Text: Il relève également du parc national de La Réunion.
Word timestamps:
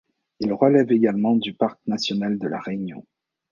Il 0.39 0.51
relève 0.51 0.91
également 0.91 1.35
du 1.35 1.53
parc 1.53 1.79
national 1.85 2.39
de 2.39 2.47
La 2.47 2.59
Réunion. 2.59 3.05